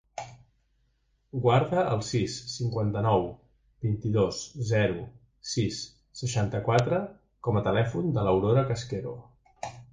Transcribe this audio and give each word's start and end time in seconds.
Guarda 1.43 1.83
el 1.97 2.01
sis, 2.07 2.37
cinquanta-nou, 2.53 3.27
vint-i-dos, 3.89 4.41
zero, 4.71 5.05
sis, 5.53 5.85
seixanta-quatre 6.25 7.05
com 7.49 7.61
a 7.63 7.67
telèfon 7.71 8.13
de 8.19 8.29
l'Aurora 8.29 8.69
Casquero. 8.75 9.17